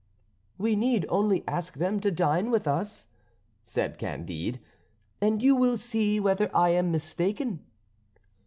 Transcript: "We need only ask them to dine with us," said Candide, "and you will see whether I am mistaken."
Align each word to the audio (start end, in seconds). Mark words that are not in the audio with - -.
"We 0.57 0.75
need 0.75 1.05
only 1.09 1.43
ask 1.47 1.75
them 1.75 1.99
to 1.99 2.09
dine 2.09 2.49
with 2.49 2.67
us," 2.67 3.07
said 3.63 3.99
Candide, 3.99 4.59
"and 5.21 5.43
you 5.43 5.55
will 5.55 5.77
see 5.77 6.19
whether 6.19 6.49
I 6.57 6.69
am 6.69 6.91
mistaken." 6.91 7.63